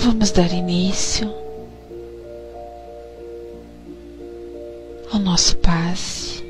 [0.00, 1.28] Vamos dar início
[5.12, 6.44] ao nosso passe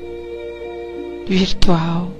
[1.27, 2.11] virtual.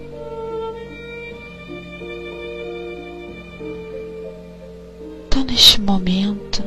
[5.27, 6.63] Então, neste momento,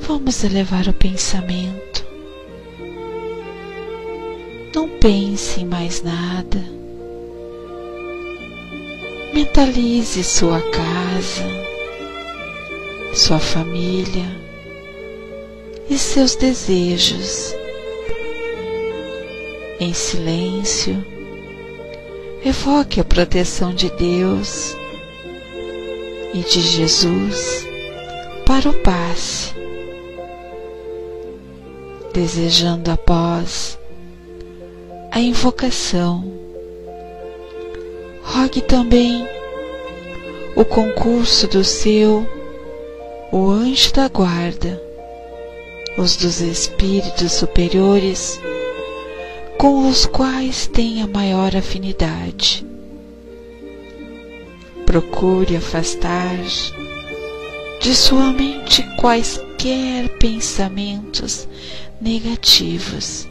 [0.00, 2.06] vamos elevar o pensamento.
[4.74, 6.64] Não pense em mais nada.
[9.34, 11.67] Mentalize sua casa,
[13.18, 14.26] sua família
[15.90, 17.52] e seus desejos.
[19.80, 21.04] Em silêncio,
[22.44, 24.76] evoque a proteção de Deus
[26.32, 27.66] e de Jesus
[28.46, 29.52] para o passe,
[32.14, 33.76] desejando após
[35.10, 36.24] a invocação.
[38.22, 39.26] Rogue também
[40.54, 42.37] o concurso do seu,
[43.32, 44.80] o anjo da guarda,
[45.96, 48.40] os dos espíritos superiores
[49.58, 52.64] com os quais tem a maior afinidade
[54.88, 56.38] procure afastar
[57.82, 61.46] de sua mente quaisquer pensamentos
[62.00, 63.28] negativos.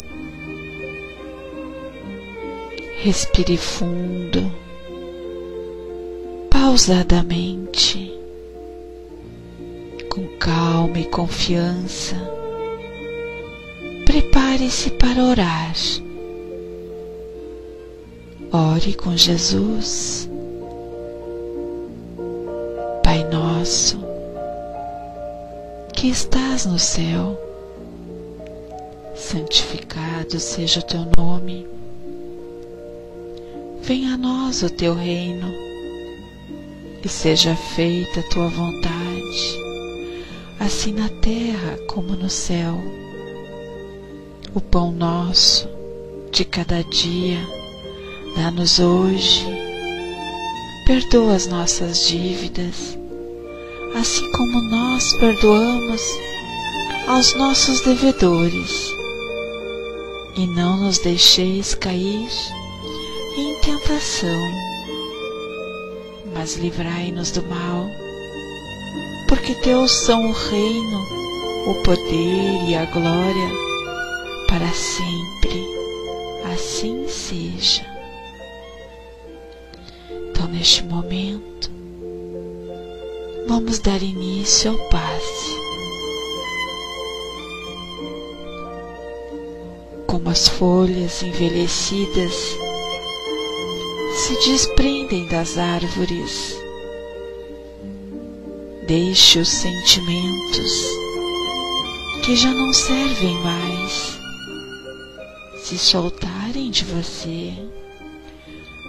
[2.99, 4.53] Respire fundo,
[6.49, 8.16] pausadamente,
[10.39, 12.15] calma e confiança.
[14.05, 15.73] Prepare-se para orar.
[18.51, 20.29] Ore com Jesus
[23.07, 23.97] Pai nosso,
[25.93, 27.39] que estás no céu,
[29.15, 31.65] santificado seja o teu nome.
[33.81, 35.47] Venha a nós o teu reino
[37.01, 39.57] e seja feita a tua vontade,
[40.59, 42.77] assim na terra como no céu.
[44.53, 45.67] O pão nosso
[46.31, 47.39] de cada dia,
[48.35, 49.45] dá-nos hoje.
[50.85, 52.97] Perdoa as nossas dívidas
[53.95, 56.01] assim como nós perdoamos
[57.07, 58.93] aos nossos devedores.
[60.35, 62.29] E não nos deixeis cair
[63.37, 64.39] em tentação,
[66.33, 67.87] mas livrai-nos do mal,
[69.27, 71.05] porque Teus são o reino,
[71.67, 73.49] o poder e a glória
[74.47, 75.67] para sempre.
[76.53, 77.85] Assim seja.
[80.09, 81.69] Então, neste momento,
[83.47, 85.57] vamos dar início ao passe.
[90.07, 92.57] Como as folhas envelhecidas
[94.15, 96.57] se desprendem das árvores,
[98.87, 100.71] deixe os sentimentos
[102.23, 104.17] que já não servem mais
[105.63, 107.53] se soltarem de você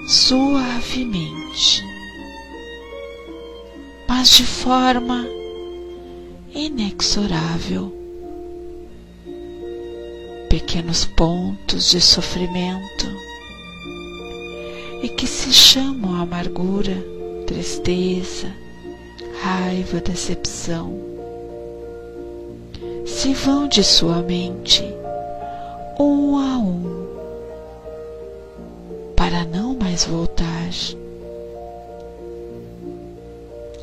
[0.06, 1.82] suavemente
[4.18, 5.28] mas de forma
[6.52, 7.94] inexorável.
[10.48, 13.06] Pequenos pontos de sofrimento
[15.02, 16.96] e que se chamam amargura,
[17.46, 18.52] tristeza,
[19.42, 20.92] raiva, decepção,
[23.06, 24.82] se vão de sua mente
[25.98, 27.06] um a um
[29.16, 30.48] para não mais voltar.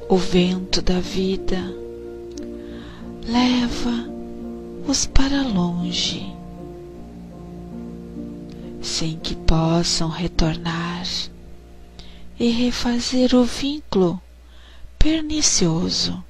[0.08, 1.58] O vento da vida
[3.28, 6.32] leva-os para longe,
[8.82, 10.86] sem que possam retornar
[12.40, 14.22] e refazer o vínculo
[15.06, 16.24] pernicioso.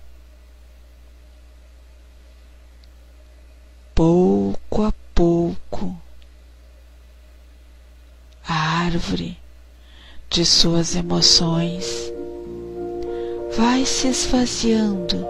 [3.95, 5.97] Pouco a pouco,
[8.45, 9.39] a árvore
[10.29, 12.11] de suas emoções
[13.55, 15.25] vai se esvaziando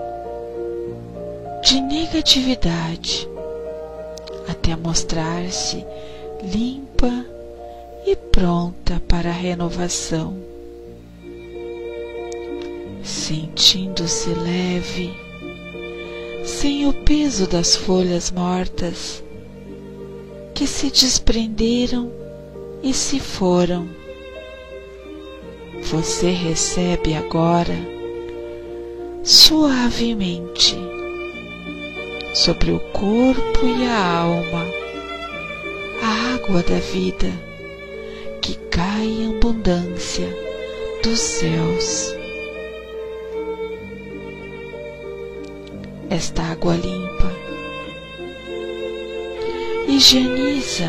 [1.62, 3.30] de negatividade
[4.50, 5.86] até mostrar-se
[6.42, 7.24] limpa
[8.08, 10.55] e pronta para a renovação.
[13.06, 15.14] Sentindo-se leve,
[16.44, 19.24] sem o peso das folhas mortas
[20.56, 22.12] que se desprenderam
[22.82, 23.88] e se foram.
[25.84, 27.78] Você recebe agora
[29.24, 30.76] suavemente
[32.34, 34.66] sobre o corpo e a alma
[36.02, 37.32] a água da vida
[38.42, 40.28] que cai em abundância
[41.04, 42.15] dos céus.
[46.16, 47.32] Esta água limpa.
[49.88, 50.88] Higieniza,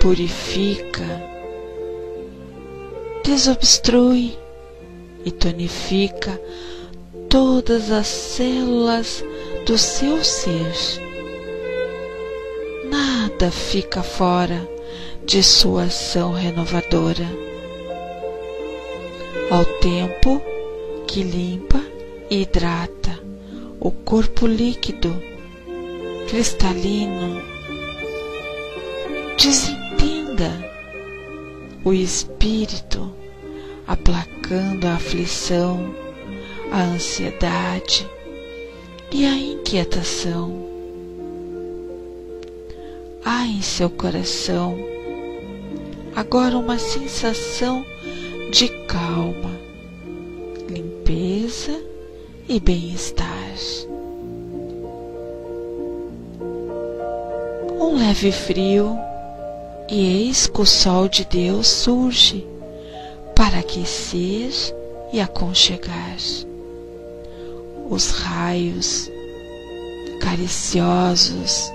[0.00, 1.02] purifica,
[3.24, 4.36] desobstrui
[5.24, 6.38] e tonifica
[7.30, 9.24] todas as células
[9.64, 10.74] do seu ser.
[12.90, 14.68] Nada fica fora
[15.24, 17.26] de sua ação renovadora.
[19.50, 20.42] Ao tempo
[21.06, 21.80] que limpa
[22.30, 23.11] e hidrata
[23.84, 25.12] o corpo líquido,
[26.28, 27.42] cristalino,
[29.36, 30.70] desentenda
[31.84, 33.12] o espírito,
[33.84, 35.92] aplacando a aflição,
[36.70, 38.08] a ansiedade
[39.10, 40.64] e a inquietação.
[43.24, 44.78] Há em seu coração
[46.14, 47.84] agora uma sensação
[48.52, 49.58] de calma,
[50.68, 51.82] limpeza
[52.48, 53.31] e bem-estar.
[57.80, 58.98] Um leve frio,
[59.88, 62.46] e eis que o sol de Deus surge
[63.34, 64.50] para aquecer
[65.12, 66.16] e aconchegar.
[67.90, 69.10] Os raios
[70.20, 71.70] cariciosos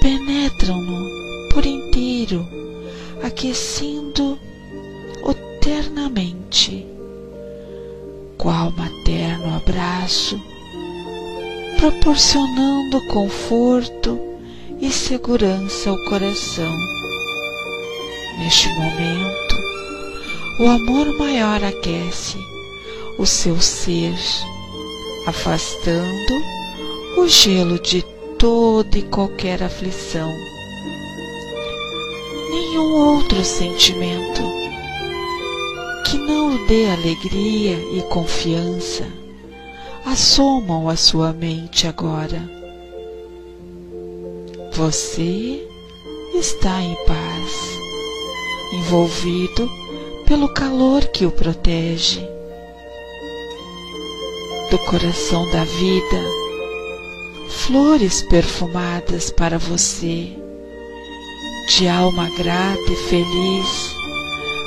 [0.00, 2.46] penetram-no por inteiro,
[3.22, 4.38] aquecendo-o
[5.60, 6.86] ternamente,
[8.38, 10.40] qual materno abraço,
[11.80, 14.20] proporcionando conforto
[14.82, 16.76] e segurança ao coração.
[18.38, 19.56] Neste momento,
[20.60, 22.36] o amor maior aquece
[23.16, 24.14] o seu ser,
[25.26, 26.34] afastando
[27.16, 28.02] o gelo de
[28.38, 30.30] toda e qualquer aflição.
[32.50, 34.42] Nenhum outro sentimento
[36.04, 39.19] que não o dê alegria e confiança
[40.04, 42.42] assomam a sua mente agora.
[44.72, 45.66] Você
[46.34, 47.78] está em paz,
[48.72, 49.70] envolvido
[50.26, 52.26] pelo calor que o protege.
[54.70, 56.24] Do coração da vida,
[57.48, 60.32] flores perfumadas para você,
[61.68, 63.94] de alma grata e feliz,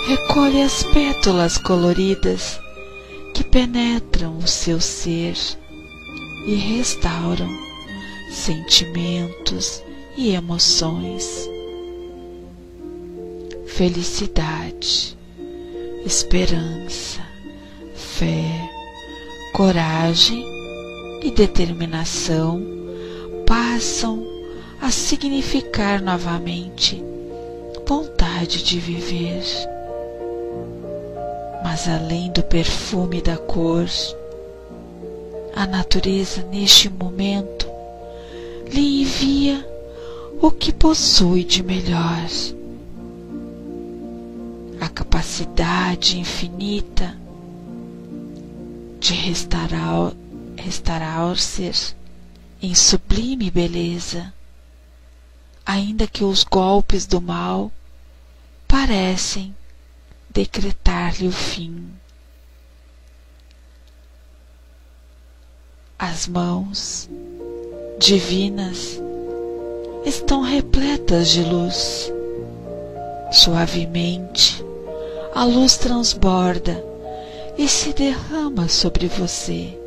[0.08, 2.63] recolhe as pétalas coloridas
[3.34, 5.36] que penetram o seu ser
[6.46, 7.50] e restauram
[8.30, 9.84] sentimentos
[10.16, 11.50] e emoções.
[13.66, 15.18] Felicidade,
[16.06, 17.22] esperança,
[17.96, 18.70] fé,
[19.54, 20.46] coragem
[21.24, 22.62] e determinação
[23.48, 24.24] passam
[24.82, 27.04] a significar novamente
[27.88, 29.73] vontade de viver.
[31.74, 33.88] Mas além do perfume da cor,
[35.56, 37.68] a natureza neste momento
[38.72, 39.68] lhe envia
[40.40, 42.30] o que possui de melhor.
[44.80, 47.18] A capacidade infinita
[49.00, 50.14] de restaurar,
[50.56, 51.96] restaurar-se
[52.62, 54.32] em sublime beleza,
[55.66, 57.72] ainda que os golpes do mal
[58.68, 59.56] parecem
[60.34, 61.86] decretar-lhe o fim.
[65.98, 67.08] As mãos
[68.00, 69.00] divinas
[70.04, 72.12] estão repletas de luz.
[73.32, 74.64] Suavemente,
[75.34, 76.84] a luz transborda
[77.58, 79.78] e se derrama sobre você,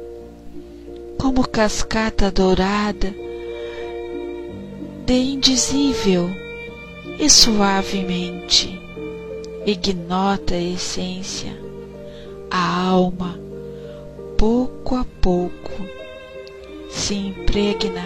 [1.19, 3.13] como cascata dourada,
[5.05, 6.31] de indizível
[7.19, 8.86] e suavemente
[9.67, 11.53] ignota a essência,
[12.49, 13.37] a alma,
[14.39, 15.73] pouco a pouco,
[16.89, 18.05] se impregna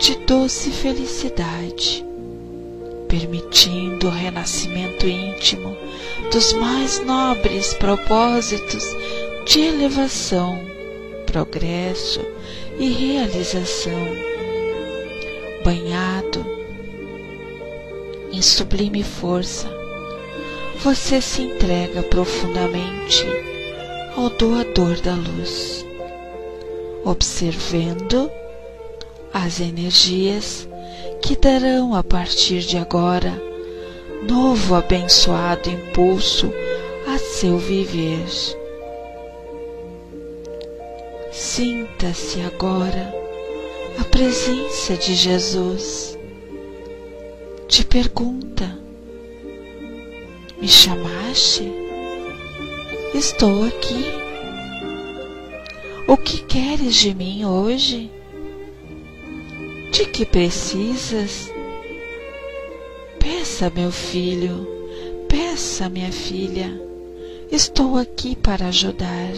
[0.00, 2.04] de doce felicidade,
[3.06, 5.76] permitindo o renascimento íntimo
[6.32, 8.84] dos mais nobres propósitos
[9.46, 10.60] de elevação,
[11.24, 12.20] progresso
[12.80, 14.08] e realização,
[15.62, 16.44] banhado
[18.32, 19.79] em sublime força
[20.82, 23.26] você se entrega profundamente
[24.16, 25.84] ao doador da luz,
[27.04, 28.30] observando
[29.32, 30.66] as energias
[31.20, 33.30] que darão a partir de agora
[34.26, 36.50] novo abençoado impulso
[37.06, 38.26] a seu viver.
[41.30, 43.14] Sinta-se agora
[43.98, 46.18] a presença de Jesus.
[47.68, 48.89] Te pergunta:
[50.60, 51.72] me chamaste?
[53.14, 54.04] Estou aqui.
[56.06, 58.10] O que queres de mim hoje?
[59.92, 61.52] De que precisas?
[63.18, 64.66] Peça, meu filho,
[65.28, 66.80] peça, minha filha.
[67.50, 69.32] Estou aqui para ajudar.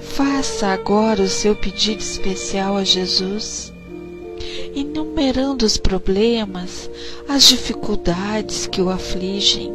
[0.00, 3.73] Faça agora o seu pedido especial a Jesus,
[4.74, 6.90] enumerando os problemas,
[7.28, 9.72] as dificuldades que o afligem.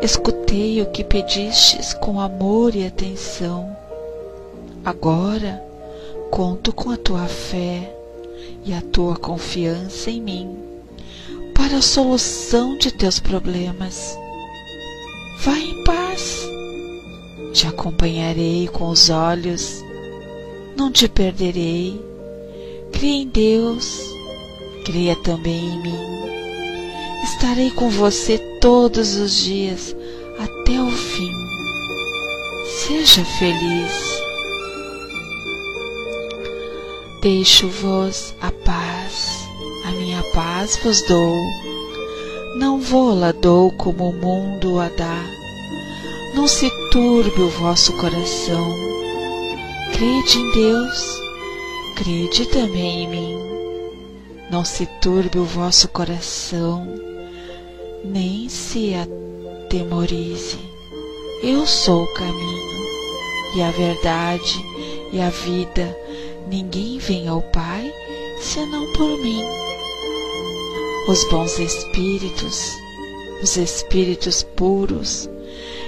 [0.00, 3.74] Escutei o que pedistes com amor e atenção.
[4.84, 5.62] Agora
[6.30, 7.94] conto com a tua fé
[8.64, 10.64] e a tua confiança em mim
[11.54, 14.18] para a solução de teus problemas.
[15.38, 16.46] Vai em paz.
[17.52, 19.82] Te acompanharei com os olhos,
[20.76, 22.13] não te perderei.
[22.94, 24.00] Creia em Deus,
[24.84, 25.98] creia também em mim.
[27.24, 29.94] Estarei com você todos os dias
[30.38, 31.32] até o fim.
[32.86, 33.92] Seja feliz.
[37.20, 39.46] Deixo-vos a paz,
[39.84, 41.34] a minha paz vos dou
[42.56, 45.24] não vou-la dou como o mundo a dá.
[46.34, 48.72] Não se turbe o vosso coração.
[49.92, 51.20] Crede em Deus,
[51.94, 53.38] crede também em mim.
[54.50, 56.86] Não se turbe o vosso coração,
[58.04, 60.58] nem se atemorize.
[61.42, 62.84] Eu sou o caminho
[63.56, 64.64] e a verdade
[65.12, 65.96] e a vida.
[66.48, 67.92] Ninguém vem ao Pai
[68.40, 69.42] senão por mim
[71.08, 72.70] os bons espíritos,
[73.42, 75.28] os espíritos puros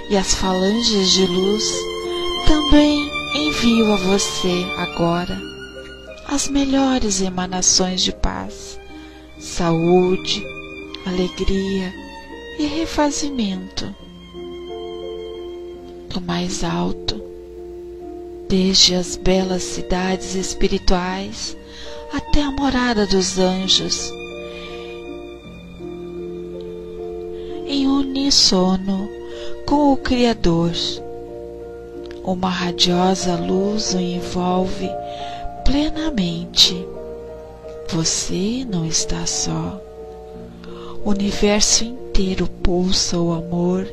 [0.09, 1.63] e as falanges de luz,
[2.47, 2.99] também
[3.35, 5.56] envio a você agora
[6.27, 8.77] as melhores emanações de paz,
[9.39, 10.43] saúde,
[11.05, 11.93] alegria
[12.59, 13.95] e refazimento
[16.09, 17.23] do mais alto,
[18.49, 21.55] desde as belas cidades espirituais
[22.11, 24.11] até a morada dos anjos
[27.65, 29.09] em uníssono
[29.65, 30.71] com o Criador.
[32.23, 34.89] Uma radiosa luz o envolve
[35.67, 36.87] plenamente.
[37.89, 39.81] Você não está só.
[41.03, 43.85] O universo inteiro pulsa o amor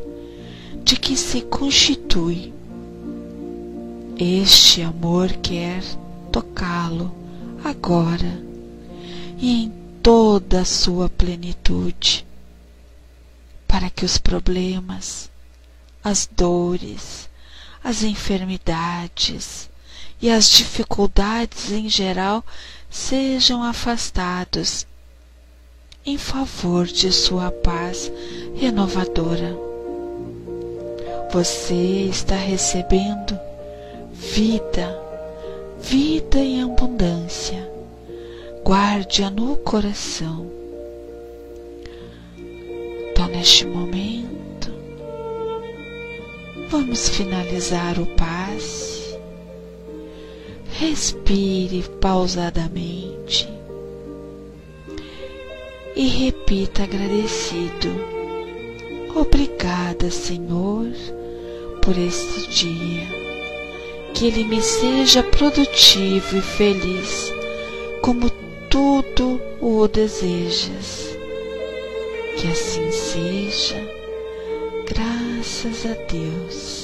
[0.85, 2.55] de que se constitui.
[4.17, 5.83] Este amor quer
[6.31, 7.13] tocá-lo
[7.65, 8.41] agora
[9.39, 12.25] e em toda a sua plenitude
[13.67, 15.29] para que os problemas,
[16.05, 17.29] as dores,
[17.83, 19.69] as enfermidades
[20.25, 22.43] e as dificuldades em geral
[22.89, 24.87] sejam afastados
[26.07, 28.11] em favor de sua paz
[28.55, 29.55] renovadora.
[31.31, 33.39] Você está recebendo
[34.15, 34.99] vida,
[35.79, 37.71] vida em abundância.
[38.65, 40.51] Guarde-a no coração
[43.11, 44.73] então, neste momento,
[46.69, 48.94] vamos finalizar o passe.
[50.87, 53.49] Respire pausadamente
[55.97, 57.89] e repita agradecido.
[59.15, 60.87] Obrigada, Senhor,
[61.81, 63.07] por este dia.
[64.13, 67.33] Que ele me seja produtivo e feliz,
[68.03, 68.29] como
[68.69, 71.17] tudo o desejas.
[72.37, 73.81] Que assim seja,
[74.87, 76.84] graças a Deus.